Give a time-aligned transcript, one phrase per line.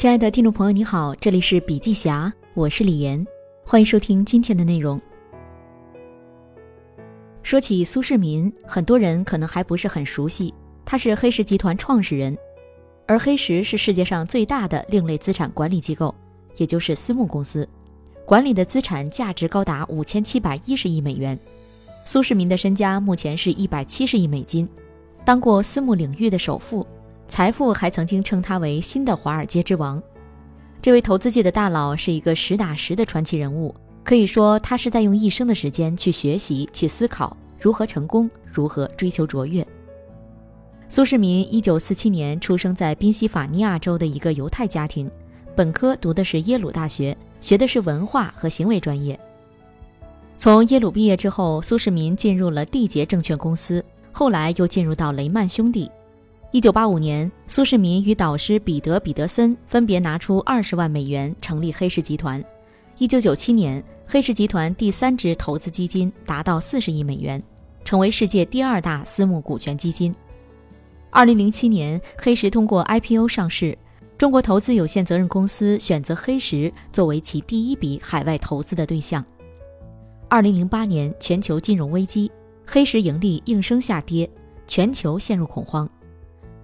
[0.00, 3.22] 亲爱的听众朋友，你好，这里是笔记侠，我是李岩，
[3.66, 4.98] 欢迎收听今天的内容。
[7.42, 10.54] 说起苏世民，很多人可能还不是很熟悉，
[10.86, 12.34] 他是黑石集团创始人，
[13.06, 16.14] 而黑石是世界上最大的另类资产管理机构，
[16.56, 17.68] 也就是私募公司，
[18.24, 21.38] 管理的资产价值高达五千七百一十亿美元。
[22.06, 24.66] 苏世民的身家目前是一百七十亿美金，
[25.26, 26.86] 当过私募领域的首富。
[27.30, 30.02] 财富还曾经称他为新的华尔街之王。
[30.82, 33.72] 这位投资界的大佬是一个实打实的传奇人物，
[34.02, 39.64] 可以说他是在用一生的时间去学习、去思考如何成功、如何追求卓越。
[40.88, 45.08] 苏世民一九四七年出生在宾夕法尼亚州的一个犹太家庭，
[45.54, 49.18] 本科读的是耶鲁大学，学的是文化和行为专业。
[50.36, 55.88] 从耶鲁毕业之后，苏世民进入了缔结证券公司，后来又进入到雷曼兄弟。
[56.52, 62.44] 一九八五年，苏世民与导师彼得·彼得森分别拿出二十万美元成立黑石集团。
[62.98, 67.40] 一九九七年，黑石集团第三支投资基金达到四十亿美元，
[67.84, 70.12] 成为世界第二大私募股权基金。
[71.10, 73.78] 二零零七年，黑石通过 IPO 上市，
[74.18, 79.24] 中国投资有限责任公司选择黑石作为其第一笔海外投资的对象。
[80.28, 82.28] 二零零八年，全球金融危机，
[82.66, 84.28] 黑石盈利应声下跌，
[84.66, 85.88] 全球陷入恐慌。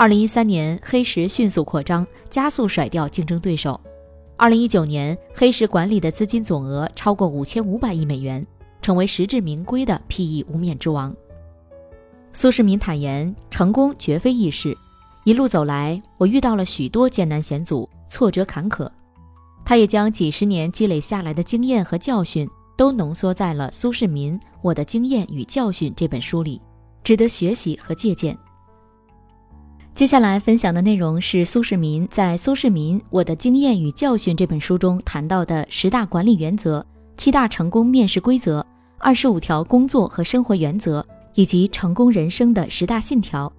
[0.00, 3.78] 二零一三年，黑石迅速扩张，加速甩掉竞争对手。
[4.36, 8.46] 二零一九年，黑石管理的资金总额超过五千五百亿美元，
[8.80, 11.12] 成为实至名归的 PE 无冕之王。
[12.32, 14.72] 苏世民坦言，成功绝非易事，
[15.24, 18.88] 一路走来，我遇到了许多艰难险阻、挫折坎坷。
[19.64, 26.62] 他也将几十年积累下来的经验和教训，都浓缩在了《苏世民：我的经验与教训》这本书里，
[27.02, 28.38] 值得学习和借鉴。
[29.98, 36.86] 接下来分享的内容是苏世民在《苏世民：我的经验与教训》这本书中谈到的十大管理原则、
[37.16, 38.64] 七大成功面试规则、
[38.98, 41.04] 二十五条工作和生活原则
[41.34, 43.52] 以及成功人生的十大信条。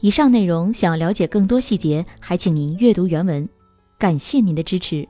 [0.00, 3.48] 以上内容想了解更多细节，还请您阅读原文。
[3.98, 5.08] 感谢您的支持，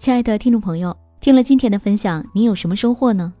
[0.00, 3.32] 亲爱的听众朋友，听了今天的分享，您有什么收获呢？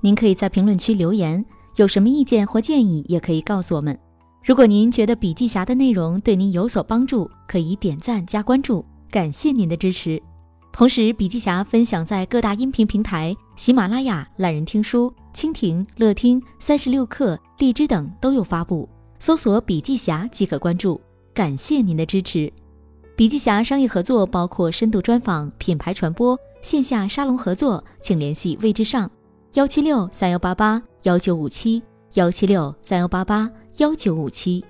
[0.00, 1.44] 您可以在评论区留言，
[1.76, 3.96] 有什么意见或建议，也可以告诉我们。
[4.42, 10.20] 如果您觉得笔记侠的内容对您有所帮助，可以点赞加关注，感谢您的支持。
[10.72, 20.98] 同时，笔记侠分享在各大音频平台，喜马拉雅、懒人听书、蜻蜓、乐听、三十六课、荔枝等都有发布，搜索“笔记侠”即可关注。
[21.34, 22.50] 感谢您的支持。
[23.14, 29.10] 笔记侠商业合作包括深度专访、品牌传播、线下沙龙合作，请联系魏之上，
[29.54, 31.82] 幺七六三幺八八幺九五七
[32.14, 33.50] 幺七六三幺八八。
[33.80, 34.62] 幺九五七。